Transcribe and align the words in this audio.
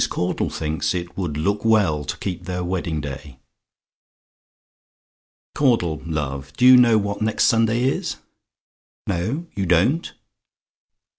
CAUDLE 0.09 0.49
THINKS 0.49 0.95
"IT 0.95 1.15
WOULD 1.15 1.37
LOOK 1.37 1.63
WELL 1.63 2.03
TO 2.05 2.17
KEEP 2.17 2.45
THEIR 2.45 2.63
WEDDING 2.63 3.01
DAY." 3.01 3.37
"Caudle, 5.53 6.01
love, 6.07 6.51
do 6.57 6.65
you 6.65 6.75
know 6.75 6.97
what 6.97 7.21
next 7.21 7.43
Sunday 7.43 7.83
is? 7.83 8.15
"NO! 9.05 9.45
YOU 9.53 9.67
DON'T? 9.67 10.13